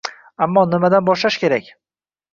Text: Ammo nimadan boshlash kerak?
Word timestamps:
Ammo 0.45 0.63
nimadan 0.71 1.05
boshlash 1.13 1.41
kerak? 1.45 1.73